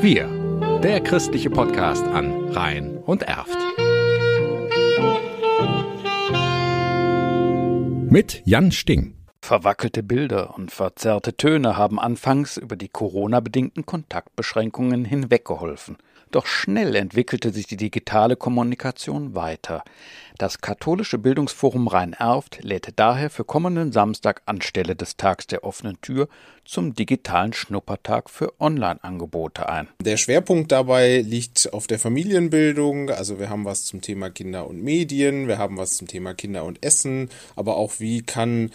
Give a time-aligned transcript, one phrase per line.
[0.00, 0.28] Wir,
[0.80, 3.58] der christliche Podcast an Rhein und Erft.
[8.08, 9.17] Mit Jan Sting.
[9.40, 15.96] Verwackelte Bilder und verzerrte Töne haben anfangs über die Corona-bedingten Kontaktbeschränkungen hinweggeholfen.
[16.30, 19.82] Doch schnell entwickelte sich die digitale Kommunikation weiter.
[20.36, 26.28] Das Katholische Bildungsforum Rhein-Erft lädt daher für kommenden Samstag anstelle des Tags der offenen Tür
[26.64, 29.88] zum digitalen Schnuppertag für Online-Angebote ein.
[30.02, 33.08] Der Schwerpunkt dabei liegt auf der Familienbildung.
[33.10, 36.64] Also wir haben was zum Thema Kinder und Medien, wir haben was zum Thema Kinder
[36.64, 38.70] und Essen, aber auch wie kann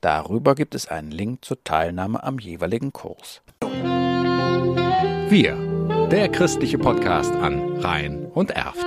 [0.00, 3.42] Darüber gibt es einen Link zur Teilnahme am jeweiligen Kurs.
[5.28, 5.56] Wir,
[6.10, 8.86] der christliche Podcast an Rhein und Erft.